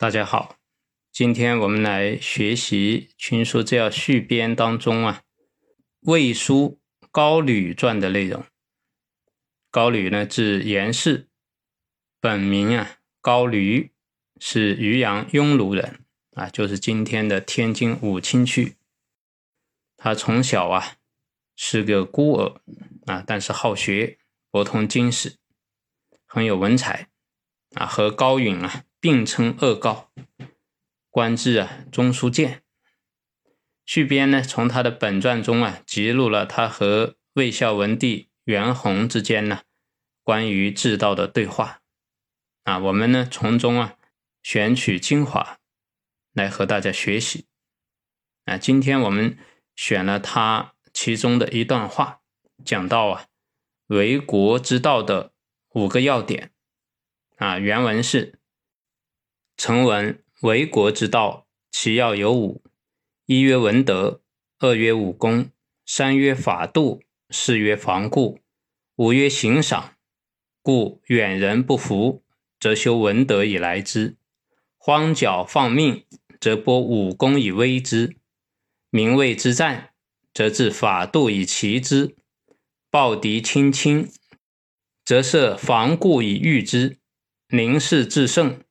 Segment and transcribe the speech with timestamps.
[0.00, 0.56] 大家好，
[1.12, 5.24] 今天我们来学习《群书治要续编》当中啊，
[6.00, 8.42] 魏书高吕传的内容。
[9.70, 11.28] 高吕呢，字严氏，
[12.18, 13.92] 本名啊高驴，
[14.38, 18.76] 是渔阳雍卢人啊，就是今天的天津武清区。
[19.98, 20.96] 他从小啊。
[21.54, 22.62] 是个孤儿
[23.04, 24.16] 啊，但是好学，
[24.50, 25.36] 博通经史，
[26.24, 27.10] 很有文采
[27.74, 30.12] 啊，和高允啊并称恶告，
[31.08, 32.62] 官至啊中书监。
[33.84, 39.62] 续编呢，从他的本传中啊，记录了他和魏孝文帝元宏之间呢
[40.22, 41.80] 关于治道的对话
[42.64, 43.96] 啊，我们呢从中啊
[44.42, 45.58] 选取精华
[46.32, 47.46] 来和大家学习
[48.44, 49.38] 啊，今天我们
[49.74, 50.74] 选了他。
[50.92, 52.20] 其中的一段话
[52.64, 53.26] 讲到啊，
[53.86, 55.32] 为国之道的
[55.68, 56.50] 五个要点
[57.36, 58.39] 啊，原文是：
[59.62, 62.62] 成文为国之道，其要有五：
[63.26, 64.22] 一曰文德，
[64.58, 65.50] 二曰武功，
[65.84, 68.38] 三曰法度，四曰防固，
[68.96, 69.96] 五曰行赏。
[70.62, 72.22] 故远人不服，
[72.58, 74.14] 则修文德以来之；
[74.78, 76.06] 荒脚放命，
[76.40, 78.14] 则播武功以威之；
[78.88, 79.90] 名位之战。
[80.32, 82.16] 则治法度以齐之，
[82.90, 84.10] 暴敌轻轻，
[85.04, 86.96] 则设防固以御之；
[87.48, 88.62] 临事制胜，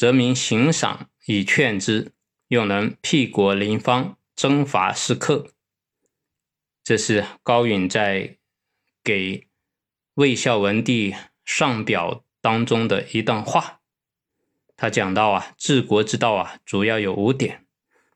[0.00, 2.12] 则民行赏以劝之，
[2.48, 5.48] 又能辟国临方，征伐失克。
[6.82, 8.38] 这是高允在
[9.04, 9.46] 给
[10.14, 11.14] 魏孝文帝
[11.44, 13.82] 上表当中的一段话。
[14.74, 17.66] 他讲到啊，治国之道啊，主要有五点。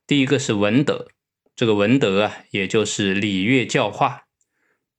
[0.06, 1.08] 第一个是文德。
[1.54, 4.24] 这个文德啊，也就是礼乐教化；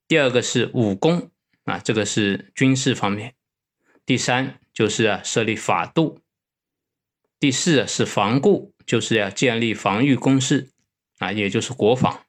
[0.07, 1.31] 第二个是武功
[1.63, 3.31] 啊，这个是军事方面；
[4.05, 6.21] 第三就是啊设立法度；
[7.39, 10.71] 第四是防固，就是要建立防御工事
[11.19, 12.25] 啊，也就是国防；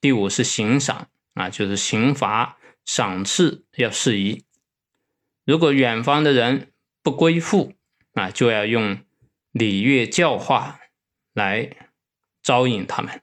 [0.00, 4.44] 第五是刑赏啊，就是刑罚赏赐要适宜。
[5.44, 6.72] 如果远方的人
[7.02, 7.74] 不归附
[8.12, 8.98] 啊，就要用
[9.52, 10.80] 礼乐教化
[11.32, 11.88] 来
[12.42, 13.22] 招引他们。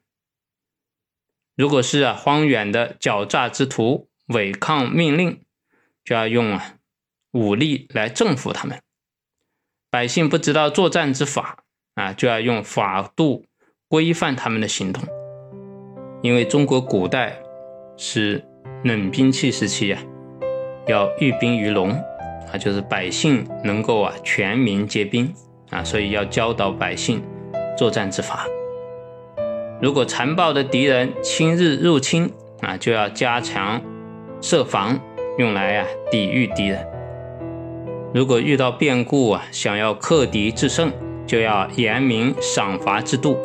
[1.55, 5.43] 如果是啊荒远的狡诈之徒违抗命令，
[6.03, 6.77] 就要用啊
[7.31, 8.79] 武力来征服他们；
[9.89, 11.59] 百姓不知道作战之法
[11.95, 13.45] 啊，就要用法度
[13.87, 15.01] 规范他们的行动。
[16.21, 17.37] 因为中国古代
[17.95, 18.43] 是
[18.83, 19.97] 冷兵器时期呀，
[20.87, 21.91] 要寓兵于农
[22.51, 25.33] 啊，就是百姓能够啊全民皆兵
[25.69, 27.23] 啊，所以要教导百姓
[27.77, 28.45] 作战之法。
[29.81, 32.29] 如果残暴的敌人亲日入侵
[32.61, 33.81] 啊，就要加强
[34.41, 34.99] 设防，
[35.37, 36.96] 用来啊抵御敌人。
[38.13, 40.91] 如果遇到变故啊，想要克敌制胜，
[41.25, 43.37] 就要严明赏罚制度，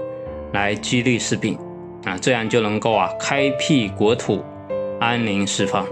[0.53, 1.59] 来激励士兵
[2.05, 4.43] 啊，这样就能够啊开辟国土，
[5.01, 5.85] 安宁四方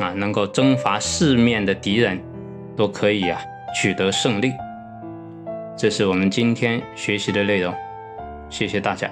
[0.00, 2.20] 啊，能够征伐四面的敌人，
[2.76, 3.40] 都可以啊
[3.80, 4.52] 取得胜利。
[5.76, 7.72] 这是我们今天学习的内容，
[8.50, 9.08] 谢谢大家。